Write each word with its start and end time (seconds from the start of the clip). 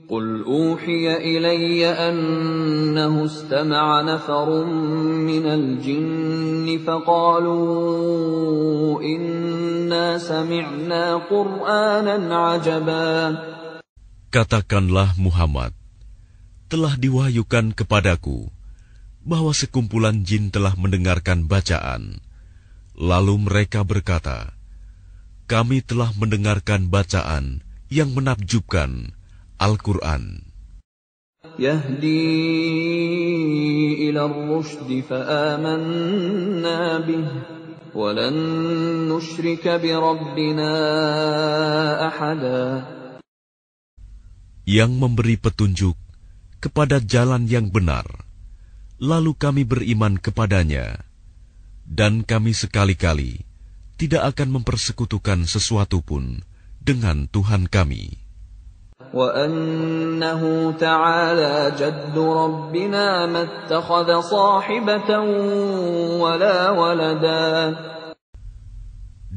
قل 0.09 0.49
أوحي 0.49 1.21
إلي 1.21 1.85
أنه 1.85 3.25
استمع 3.25 4.01
نفر 4.01 4.65
من 5.21 5.45
الجن 5.45 6.81
فقالوا 6.89 9.03
إنا 9.05 10.19
سمعنا 10.19 11.17
قرآنا 11.29 12.17
عجبا 12.33 13.37
Katakanlah 14.33 15.13
Muhammad, 15.21 15.77
telah 16.73 16.95
diwahyukan 17.01 17.73
kepadaku 17.73 18.53
bahwa 19.25 19.53
sekumpulan 19.53 20.25
jin 20.25 20.49
telah 20.49 20.77
mendengarkan 20.77 21.45
bacaan. 21.49 22.21
Lalu 22.99 23.49
mereka 23.49 23.85
berkata, 23.85 24.53
"Kami 25.49 25.85
telah 25.85 26.13
mendengarkan 26.17 26.89
bacaan 26.89 27.65
yang 27.89 28.13
menakjubkan 28.13 29.13
Al-Quran." 29.61 30.49
يهدي 31.59 32.29
إلى 34.11 34.21
الرشد 34.25 34.91
فآمنا 35.11 36.99
به 36.99 37.29
ولن 37.95 38.35
نشرك 39.11 39.65
بربنا 39.69 40.73
أحدا 42.09 42.63
yang 44.69 44.93
memberi 44.93 45.41
petunjuk 45.41 45.97
kepada 46.63 46.99
jalan 46.99 47.47
yang 47.47 47.71
benar. 47.71 48.07
Lalu 48.99 49.35
kami 49.39 49.63
beriman 49.63 50.19
kepadanya, 50.19 51.07
dan 51.87 52.27
kami 52.27 52.51
sekali-kali 52.51 53.47
tidak 53.95 54.35
akan 54.35 54.59
mempersekutukan 54.59 55.47
sesuatu 55.47 56.03
pun 56.03 56.43
dengan 56.83 57.31
Tuhan 57.31 57.71
kami. 57.71 58.29
وأنه 59.15 60.43
تعالى 60.77 61.55
جد 61.79 62.17
ربنا 62.19 63.07
ما 63.27 63.43
اتخذ 63.47 64.09
صاحبة 64.21 65.11
ولا 66.19 66.59
ولدا 66.71 67.47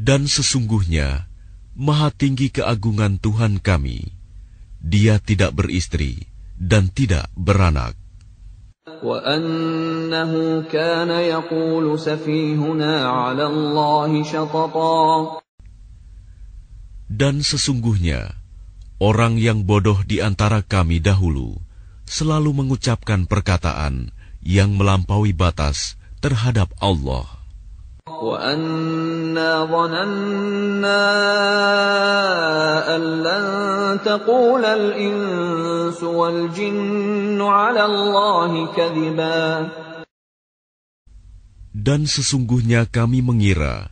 Dan 0.02 0.26
sesungguhnya, 0.26 1.30
maha 1.78 2.10
tinggi 2.10 2.50
keagungan 2.50 3.22
Tuhan 3.22 3.62
kami. 3.62 4.10
Dia 4.82 5.22
tidak 5.22 5.54
beristri 5.54 6.26
dan 6.57 6.89
tidak 6.91 7.29
beranak. 7.37 7.95
Dan 17.07 17.35
sesungguhnya, 17.45 18.21
orang 18.99 19.35
yang 19.37 19.69
bodoh 19.69 20.01
di 20.03 20.19
antara 20.25 20.65
kami 20.65 20.99
dahulu 20.99 21.61
selalu 22.07 22.51
mengucapkan 22.65 23.27
perkataan 23.27 24.15
yang 24.41 24.79
melampaui 24.79 25.35
batas 25.35 25.99
terhadap 26.23 26.73
Allah. 26.81 27.36
وأنا 28.22 29.66
ظننا 29.66 31.04
أن 32.96 33.04
لن 33.24 33.46
تقول 34.06 34.66
الإنس 34.66 36.04
والجن 36.04 37.42
على 37.42 37.84
الله 37.86 38.52
كذبا 38.74 39.44
Dan 41.72 42.06
sesungguhnya 42.06 42.86
kami 42.86 43.26
mengira 43.26 43.90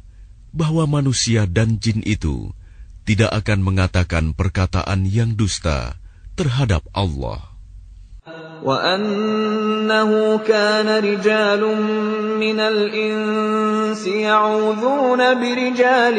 bahwa 0.53 0.86
manusia 0.86 1.50
dan 1.50 1.81
jin 1.81 2.05
itu 2.05 2.53
tidak 3.02 3.33
akan 3.33 3.65
mengatakan 3.65 4.37
perkataan 4.37 5.10
yang 5.10 5.33
dusta 5.33 5.98
terhadap 6.37 6.86
Allah. 6.93 7.52
وأنه 8.64 10.11
كان 10.43 10.89
رجال 11.04 11.61
من 12.39 12.60
الإنس 12.60 14.04
يعوذون 14.08 15.21
برجال 15.39 16.17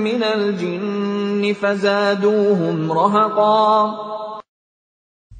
من 0.00 0.22
الجن 0.22 1.42
فزادوهم 1.52 2.92
رهقا 2.92 3.68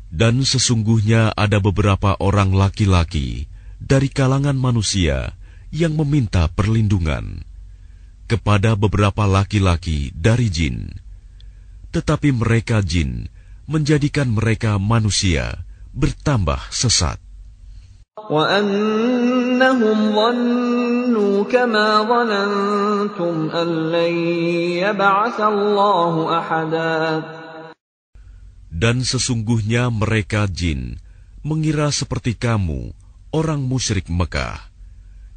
Dan 0.08 0.42
sesungguhnya 0.42 1.30
ada 1.38 1.62
beberapa 1.62 2.18
orang 2.18 2.50
laki-laki 2.50 3.46
dari 3.78 4.10
kalangan 4.10 4.58
manusia 4.58 5.38
yang 5.70 5.94
meminta 5.94 6.50
perlindungan 6.50 7.46
kepada 8.26 8.74
beberapa 8.74 9.30
laki-laki 9.30 10.10
dari 10.10 10.50
jin. 10.50 10.90
Tetapi 11.94 12.34
mereka 12.34 12.82
jin 12.82 13.30
menjadikan 13.70 14.32
mereka 14.32 14.80
manusia 14.80 15.68
bertambah 15.94 16.60
sesat. 16.70 17.18
وأنهم 18.28 19.98
ظنوا 20.12 21.36
كما 21.48 21.88
ظننتم 22.04 23.34
أن 23.54 23.68
لن 23.94 24.14
يبعث 24.84 25.38
الله 25.40 26.14
أحدا 26.38 26.94
Dan 28.68 29.02
sesungguhnya 29.02 29.88
mereka 29.88 30.44
jin 30.44 31.00
mengira 31.40 31.88
seperti 31.88 32.36
kamu, 32.36 32.92
orang 33.32 33.64
musyrik 33.64 34.06
Mekah, 34.12 34.60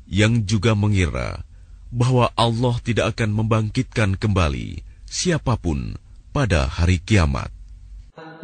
yang 0.06 0.44
juga 0.44 0.76
mengira 0.76 1.48
bahwa 1.90 2.30
Allah 2.36 2.76
tidak 2.84 3.16
akan 3.18 3.32
membangkitkan 3.32 4.20
kembali 4.20 4.84
siapapun 5.08 5.96
pada 6.36 6.68
hari 6.68 7.00
kiamat. 7.00 7.55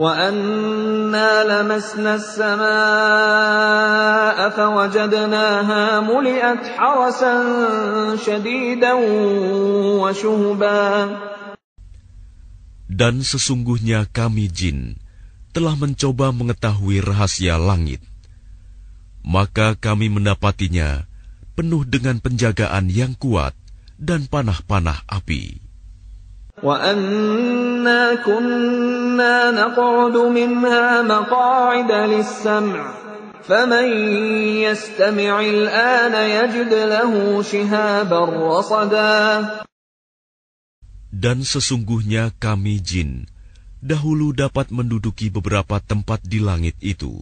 وأنا 0.02 1.32
لمسنا 1.50 2.16
السماء 2.22 2.70
فوجدناها 4.50 6.00
ملئت 6.06 6.64
حرسا 6.78 7.34
شديدا 8.22 8.94
وشهبا 9.98 10.86
Dan 12.88 13.22
sesungguhnya 13.22 14.10
kami 14.10 14.50
jin 14.50 14.98
telah 15.54 15.78
mencoba 15.78 16.34
mengetahui 16.34 16.98
rahasia 17.02 17.62
langit. 17.62 18.02
Maka 19.22 19.78
kami 19.78 20.10
mendapatinya 20.10 21.06
penuh 21.54 21.86
dengan 21.86 22.18
penjagaan 22.18 22.90
yang 22.90 23.14
kuat 23.14 23.54
dan 24.02 24.26
panah-panah 24.26 25.06
api. 25.10 25.62
وأنا 26.64 28.26
كنا 28.26 29.52
نقعد 29.52 30.16
منها 30.18 31.02
مقاعد 31.02 31.92
للسمع 31.92 32.82
فمن 33.46 33.88
يستمع 34.66 35.34
الآن 35.40 36.14
يجد 36.18 36.74
له 36.74 37.12
شهابا 37.42 38.22
رصدا 38.26 39.22
Dan 41.18 41.42
sesungguhnya 41.42 42.30
kami 42.38 42.78
jin 42.82 43.26
dahulu 43.82 44.34
dapat 44.34 44.70
menduduki 44.70 45.34
beberapa 45.34 45.82
tempat 45.82 46.22
di 46.26 46.42
langit 46.42 46.78
itu 46.82 47.22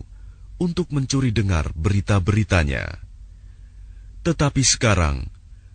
untuk 0.60 0.92
mencuri 0.92 1.32
dengar 1.32 1.72
berita-beritanya. 1.76 3.00
Tetapi 4.26 4.64
sekarang, 4.66 5.30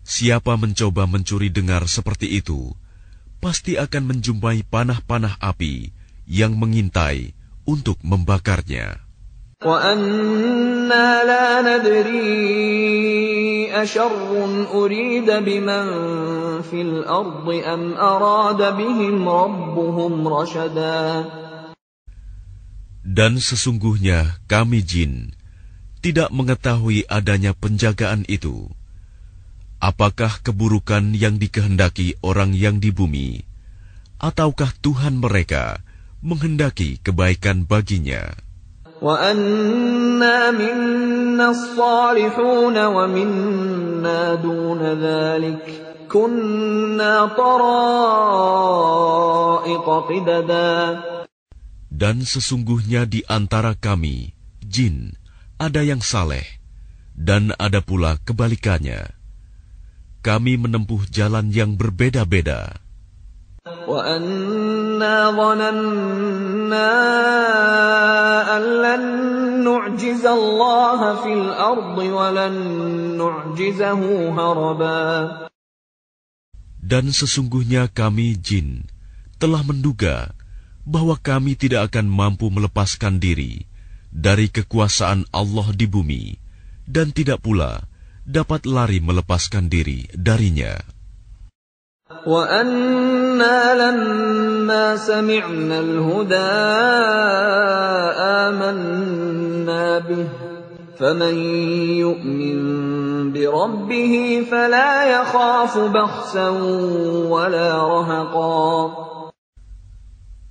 siapa 0.05 0.53
mencoba 0.59 1.07
mencuri 1.07 1.49
dengar 1.49 1.87
seperti 1.87 2.29
itu, 2.35 2.75
pasti 3.40 3.80
akan 3.80 4.16
menjumpai 4.16 4.66
panah-panah 4.66 5.38
api 5.38 5.94
yang 6.26 6.58
mengintai 6.58 7.32
untuk 7.64 7.96
membakarnya. 8.02 9.00
Dan 23.06 23.32
sesungguhnya 23.40 24.36
kami 24.44 24.84
jin 24.84 25.32
tidak 26.04 26.28
mengetahui 26.28 27.08
adanya 27.08 27.56
penjagaan 27.56 28.28
itu. 28.28 28.75
Apakah 29.76 30.40
keburukan 30.40 31.12
yang 31.12 31.36
dikehendaki 31.36 32.16
orang 32.24 32.56
yang 32.56 32.80
di 32.80 32.88
bumi, 32.88 33.44
ataukah 34.16 34.72
Tuhan 34.80 35.20
mereka 35.20 35.84
menghendaki 36.24 36.96
kebaikan 37.04 37.68
baginya? 37.68 38.32
Dan 51.96 52.16
sesungguhnya 52.24 53.02
di 53.04 53.20
antara 53.28 53.72
kami, 53.76 54.32
jin, 54.64 55.12
ada 55.60 55.84
yang 55.84 56.00
saleh, 56.00 56.48
dan 57.12 57.52
ada 57.60 57.84
pula 57.84 58.16
kebalikannya 58.24 59.25
kami 60.26 60.58
menempuh 60.58 61.06
jalan 61.06 61.54
yang 61.54 61.78
berbeda-beda. 61.78 62.82
Dan 76.86 77.04
sesungguhnya 77.14 77.82
kami 77.94 78.26
jin 78.42 78.82
telah 79.38 79.62
menduga 79.62 80.34
bahwa 80.82 81.14
kami 81.22 81.54
tidak 81.54 81.94
akan 81.94 82.06
mampu 82.10 82.50
melepaskan 82.50 83.22
diri 83.22 83.62
dari 84.10 84.50
kekuasaan 84.50 85.30
Allah 85.30 85.70
di 85.70 85.86
bumi 85.86 86.34
dan 86.86 87.14
tidak 87.14 87.42
pula 87.42 87.86
dapat 88.26 88.66
lari 88.66 88.98
melepaskan 88.98 89.70
diri 89.70 90.10
darinya. 90.10 90.74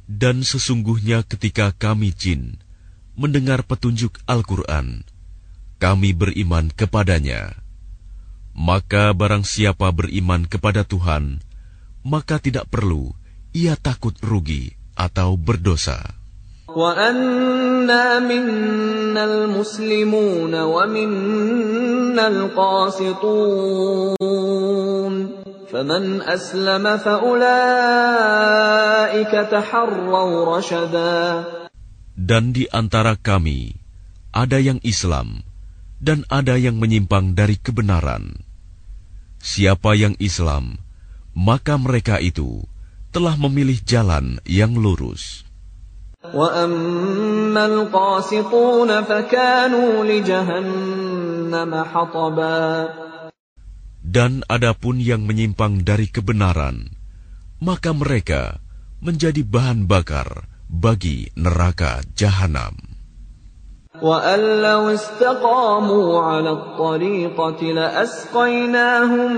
Dan 0.06 0.36
sesungguhnya 0.46 1.26
ketika 1.28 1.76
kami 1.76 2.14
jin 2.16 2.62
mendengar 3.20 3.66
petunjuk 3.68 4.22
Al-Quran, 4.30 5.02
kami 5.82 6.14
beriman 6.16 6.72
kepadanya. 6.72 7.65
Maka 8.56 9.12
barang 9.12 9.44
siapa 9.44 9.92
beriman 9.92 10.48
kepada 10.48 10.88
Tuhan, 10.88 11.44
maka 12.08 12.40
tidak 12.40 12.72
perlu 12.72 13.12
ia 13.52 13.76
takut 13.76 14.16
rugi 14.24 14.72
atau 14.96 15.36
berdosa. 15.36 16.00
Dan 32.16 32.44
di 32.56 32.64
antara 32.72 33.14
kami, 33.20 33.76
ada 34.32 34.58
yang 34.64 34.80
Islam, 34.88 35.44
dan 36.00 36.24
ada 36.32 36.56
yang 36.56 36.80
menyimpang 36.80 37.36
dari 37.36 37.60
kebenaran. 37.60 38.45
Siapa 39.46 39.94
yang 39.94 40.18
Islam, 40.18 40.82
maka 41.38 41.78
mereka 41.78 42.18
itu 42.18 42.66
telah 43.14 43.38
memilih 43.38 43.78
jalan 43.86 44.42
yang 44.42 44.74
lurus. 44.74 45.46
Dan 54.02 54.32
adapun 54.50 54.96
yang 54.98 55.22
menyimpang 55.30 55.74
dari 55.86 56.08
kebenaran, 56.10 56.90
maka 57.62 57.94
mereka 57.94 58.58
menjadi 59.06 59.46
bahan 59.46 59.86
bakar 59.86 60.50
bagi 60.66 61.30
neraka 61.38 62.02
jahanam. 62.18 62.95
وَأَن 64.05 64.63
لَّوْ 64.63 64.89
اسْتَقَامُوا 64.95 66.09
عَلَى 66.23 66.51
الطَّرِيقَةِ 66.51 67.61
لَأَسْقَيْنَاهُم 67.75 69.33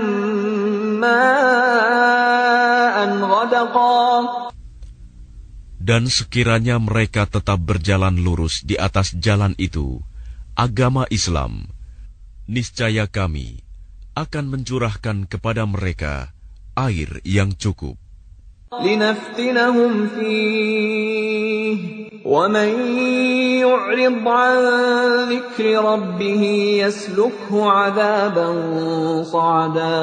مَّاءً 1.03 2.97
غَدَقًا 3.17 4.07
Dan 5.83 6.07
sekiranya 6.07 6.79
mereka 6.79 7.27
tetap 7.27 7.59
berjalan 7.59 8.15
lurus 8.15 8.63
di 8.63 8.79
atas 8.79 9.11
jalan 9.19 9.51
itu, 9.59 9.99
agama 10.55 11.03
Islam, 11.11 11.67
niscaya 12.47 13.03
kami 13.11 13.59
akan 14.15 14.47
mencurahkan 14.47 15.27
kepada 15.27 15.67
mereka 15.67 16.31
air 16.79 17.19
yang 17.27 17.51
cukup. 17.57 17.99
لِّنَفْتِنَهُمْ 18.73 19.91
فِيهِ 20.17 21.77
وَمَن 22.23 22.71
يُعْرِضْ 23.61 24.23
عَن 24.23 24.57
ذِكْرِ 25.29 25.65
رَبِّهِ 25.77 26.43
يَسْلُكْهُ 26.81 27.51
عَذَابًا 27.51 28.49
صَعَدًا 29.27 29.99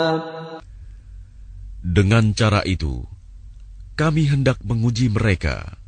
Dengan 1.81 2.37
cara 2.37 2.61
itu, 2.69 3.09
kami 3.97 4.29
hendak 4.29 4.61
menguji 4.61 5.09
mereka. 5.09 5.81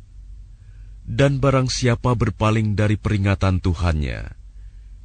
Dan 1.05 1.37
barang 1.37 1.69
siapa 1.69 2.17
berpaling 2.17 2.73
dari 2.73 2.97
peringatan 2.97 3.61
Tuhannya, 3.61 4.33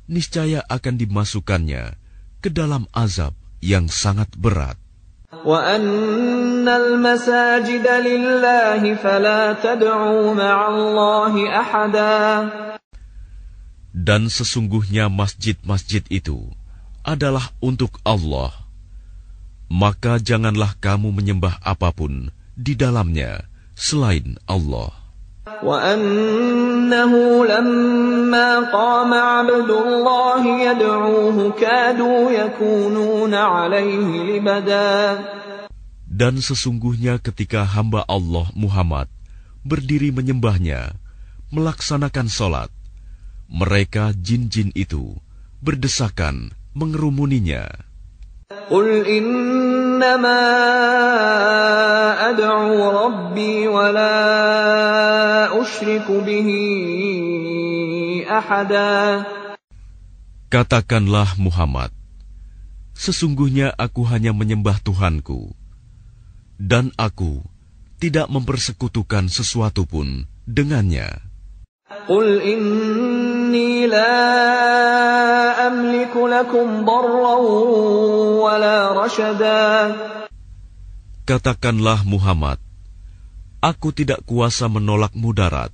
niscaya 0.08 0.64
akan 0.64 0.94
dimasukkannya 0.96 1.84
ke 2.40 2.49
dalam 2.49 2.88
azab 2.96 3.37
yang 3.60 3.93
sangat 3.93 4.32
berat. 4.38 4.81
وَأَنَّ 5.32 6.64
الْمَسَاجِدَ 6.64 7.84
لِلَّهِ 7.84 8.82
فَلَا 8.96 9.60
تَدْعُوا 9.60 10.32
مَعَ 10.32 10.58
اللَّهِ 10.69 11.34
أَحَدًا 11.52 12.16
Dan 13.93 14.32
sesungguhnya 14.32 15.12
masjid-masjid 15.12 16.00
itu 16.08 16.49
adalah 17.05 17.52
untuk 17.60 18.00
Allah. 18.08 18.52
Maka 19.69 20.16
janganlah 20.16 20.72
kamu 20.81 21.12
menyembah 21.12 21.60
apapun 21.60 22.32
di 22.56 22.72
dalamnya 22.72 23.44
selain 23.76 24.40
Allah. 24.49 25.01
وَأَنَّهُ 25.62 27.12
لَمَّا 27.46 28.50
قَامَ 28.70 29.10
عَبْدُ 29.14 29.70
اللَّهِ 29.70 30.43
يَدْعُوهُ 30.44 31.37
كَادُوا 31.58 32.20
يَكُونُونَ 32.31 33.32
عَلَيْهِ 33.34 34.10
لِبَدًا 34.28 34.94
Dan 36.08 36.43
sesungguhnya 36.43 37.19
ketika 37.22 37.62
hamba 37.62 38.02
Allah 38.06 38.50
Muhammad 38.55 39.06
berdiri 39.62 40.10
menyembahnya, 40.14 40.94
melaksanakan 41.55 42.26
sholat, 42.26 42.70
mereka 43.49 44.12
jin-jin 44.14 44.75
itu 44.75 45.16
berdesakan 45.64 46.55
mengerumuninya. 46.76 47.67
قُلْ 48.72 49.05
إِنَّمَا 49.93 50.43
أَدْعُو 52.32 52.72
رَبِّي 53.05 53.69
وَلَا 53.69 54.17
أُشْرِكُ 55.60 56.08
بِهِ 56.08 56.48
أَحَدًا 58.24 58.93
Katakanlah 60.48 61.36
Muhammad, 61.36 61.93
sesungguhnya 62.96 63.69
aku 63.77 64.08
hanya 64.08 64.32
menyembah 64.32 64.81
Tuhanku, 64.81 65.53
dan 66.56 66.88
aku 66.96 67.44
tidak 68.00 68.32
mempersekutukan 68.32 69.29
sesuatu 69.29 69.84
pun 69.84 70.24
dengannya. 70.48 71.29
قُلْ 72.08 72.41
إِنِّي 72.41 73.86
لَا 73.93 75.31
amliku 75.69 76.27
lakum 76.27 76.83
darran 76.83 77.43
wala 78.43 78.91
rasyada. 78.91 79.59
Katakanlah 81.23 82.03
Muhammad, 82.03 82.59
aku 83.63 83.95
tidak 83.95 84.27
kuasa 84.27 84.67
menolak 84.67 85.15
mudarat 85.15 85.71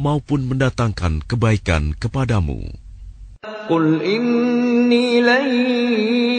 maupun 0.00 0.48
mendatangkan 0.48 1.20
kebaikan 1.28 1.92
kepadamu. 1.92 2.64
Qul 3.68 4.00
inni 4.00 5.20
lan 5.20 5.44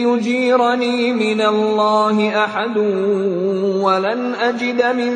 yujirani 0.02 1.14
minallahi 1.14 2.34
ahadun 2.34 3.82
walan 3.82 4.34
ajida 4.34 4.90
min 4.94 5.14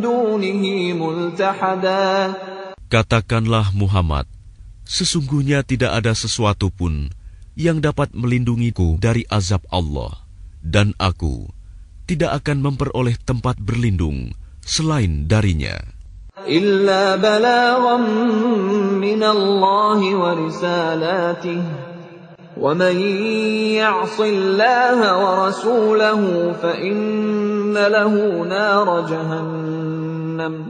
dunihi 0.00 0.92
multahada. 0.92 2.36
Katakanlah 2.92 3.72
Muhammad, 3.72 4.28
sesungguhnya 4.91 5.67
tidak 5.67 5.99
ada 5.99 6.15
sesuatu 6.15 6.71
pun 6.71 7.11
yang 7.57 7.81
dapat 7.81 8.13
melindungiku 8.13 9.01
dari 9.01 9.25
azab 9.27 9.65
Allah, 9.73 10.23
dan 10.63 10.93
aku 11.01 11.49
tidak 12.07 12.43
akan 12.43 12.63
memperoleh 12.63 13.19
tempat 13.19 13.59
berlindung 13.59 14.31
selain 14.63 15.27
darinya. 15.27 15.75
إِلَّا 16.47 17.17
بَلَاغًا 17.17 17.97
مِّنَ 19.01 19.21
اللَّهِ 19.23 19.99
وَرِسَالَاتِهِ ۚ 20.15 21.73
وَمَن 22.57 22.97
يَعْصِ 23.81 24.17
اللَّهَ 24.21 24.99
وَرَسُولَهُ 25.17 26.21
فَإِنَّ 26.61 27.73
لَهُ 27.73 28.13
نَارَ 28.45 28.87
جَهَنَّمَ ۖ 29.09 30.69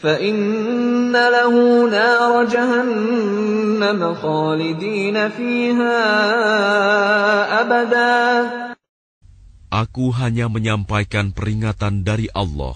فإن 0.00 1.12
له 1.12 1.54
نار 1.92 2.32
جهنم 2.48 4.00
خالدين 4.14 5.16
فيها 5.28 5.98
أبدا 7.60 8.10
Aku 9.70 10.10
hanya 10.10 10.50
menyampaikan 10.50 11.30
peringatan 11.30 12.02
dari 12.02 12.26
Allah 12.34 12.74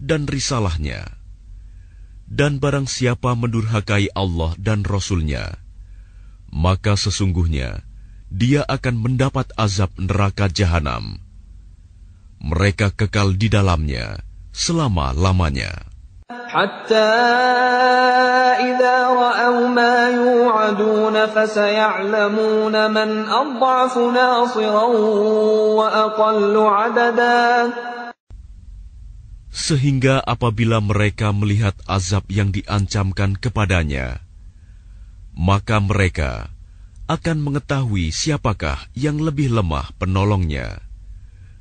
dan 0.00 0.24
risalahnya. 0.24 1.04
Dan 2.24 2.56
barang 2.56 2.88
siapa 2.88 3.36
mendurhakai 3.36 4.08
Allah 4.16 4.56
dan 4.56 4.88
Rasulnya, 4.88 5.60
maka 6.48 6.96
sesungguhnya 6.96 7.84
dia 8.32 8.64
akan 8.64 9.04
mendapat 9.04 9.52
azab 9.60 9.92
neraka 10.00 10.48
jahanam. 10.48 11.20
Mereka 12.40 12.96
kekal 12.96 13.36
di 13.36 13.52
dalamnya 13.52 14.24
selama-lamanya. 14.56 15.91
حتى 16.53 17.09
إذا 18.61 18.97
رأوا 19.09 19.67
ما 19.73 19.97
يوعدون 20.13 21.15
فسيعلمون 21.33 22.75
من 22.93 23.09
أضعف 23.25 23.93
ناصرا 23.97 24.85
وأقل 25.73 26.55
عددا 26.57 27.41
Sehingga 29.53 30.17
apabila 30.21 30.81
mereka 30.81 31.29
melihat 31.29 31.77
azab 31.85 32.25
yang 32.25 32.49
diancamkan 32.49 33.37
kepadanya, 33.37 34.25
maka 35.37 35.77
mereka 35.77 36.49
akan 37.05 37.37
mengetahui 37.37 38.09
siapakah 38.09 38.81
yang 38.97 39.21
lebih 39.21 39.53
lemah 39.53 39.93
penolongnya 40.01 40.81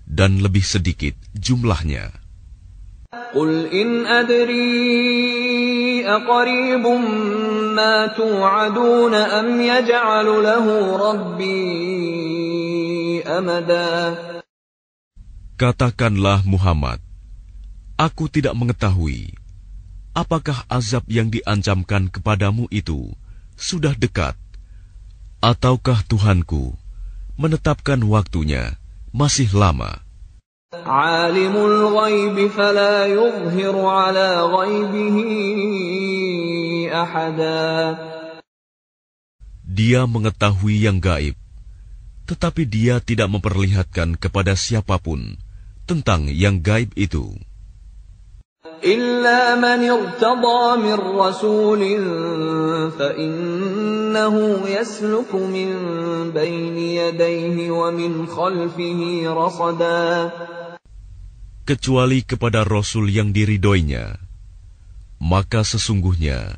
dan 0.08 0.40
lebih 0.40 0.64
sedikit 0.64 1.12
jumlahnya. 1.36 2.21
قل 3.33 3.65
إن 3.71 4.05
أدري 4.05 6.07
أقريب 6.07 6.87
ما 7.75 8.07
توعدون 8.07 9.15
أم 9.15 9.61
يجعل 9.61 10.25
له 10.25 10.65
ربي 10.97 11.53
أمدا 13.23 14.27
Katakanlah 15.57 16.45
Muhammad, 16.45 17.01
aku 17.97 18.29
tidak 18.29 18.53
mengetahui 18.53 19.33
apakah 20.13 20.61
azab 20.69 21.01
yang 21.09 21.33
diancamkan 21.33 22.13
kepadamu 22.13 22.69
itu 22.69 23.09
sudah 23.57 23.97
dekat, 23.97 24.37
ataukah 25.41 26.05
Tuhanku 26.05 26.77
menetapkan 27.41 27.97
waktunya 28.05 28.77
masih 29.09 29.49
lama. 29.49 30.05
عالم 30.73 31.55
الغيب 31.55 32.51
فلا 32.51 33.05
يظهر 33.07 33.75
على 33.85 34.29
غيبه 34.43 35.17
أحدا 36.91 37.95
Dia 39.77 40.09
mengetahui 40.09 40.89
yang 40.89 40.97
gaib, 40.99 41.37
tetapi 42.27 42.65
dia 42.65 42.99
tidak 42.99 43.29
memperlihatkan 43.29 44.17
kepada 44.19 44.57
siapapun 44.57 45.37
tentang 45.87 46.27
yang 46.27 46.59
gaib 46.59 46.91
itu. 46.99 47.31
إلا 48.83 49.55
من 49.55 49.89
ارتضى 49.89 50.77
من 50.77 50.97
رسول 51.17 51.81
فإنه 52.99 54.35
يسلك 54.67 55.31
من 55.35 55.69
بين 56.31 56.77
يديه 56.77 57.71
ومن 57.71 58.27
خلفه 58.27 59.01
رصدا 59.27 60.31
kecuali 61.67 62.23
kepada 62.23 62.63
Rasul 62.63 63.11
yang 63.11 63.35
diridoinya, 63.35 64.15
maka 65.19 65.67
sesungguhnya 65.67 66.55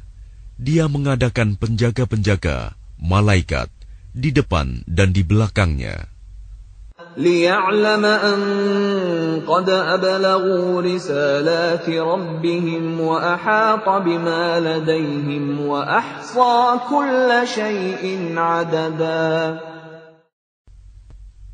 dia 0.60 0.86
mengadakan 0.92 1.56
penjaga-penjaga, 1.56 2.76
malaikat, 3.00 3.72
di 4.12 4.30
depan 4.36 4.84
dan 4.86 5.16
di 5.16 5.24
belakangnya. 5.24 6.10
ليعلم 7.18 8.06
أن 8.06 8.40
قد 9.48 9.70
أبلغوا 9.70 10.82
رسالات 10.82 11.90
ربهم 11.90 13.00
وأحاط 13.00 13.88
بما 13.90 14.60
لديهم 14.60 15.60
وأحصى 15.60 16.56
كل 16.90 17.30
شيء 17.48 18.04
عددا 18.38 19.60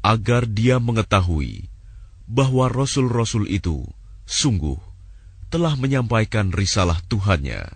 Agar 0.05 0.45
dia 0.45 0.77
mengetahui 0.77 1.65
bahwa 2.30 2.70
rasul-rasul 2.70 3.50
itu 3.50 3.82
sungguh 4.22 4.78
telah 5.50 5.75
menyampaikan 5.75 6.54
risalah 6.54 7.02
Tuhannya, 7.10 7.75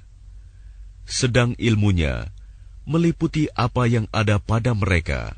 sedang 1.02 1.58
ilmunya 1.58 2.30
meliputi 2.86 3.50
apa 3.58 3.90
yang 3.90 4.06
ada 4.14 4.38
pada 4.38 4.70
mereka 4.78 5.34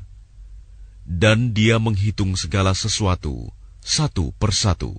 dan 1.07 1.57
dia 1.57 1.81
menghitung 1.81 2.37
segala 2.37 2.77
sesuatu 2.77 3.49
satu 3.81 4.35
persatu. 4.37 4.93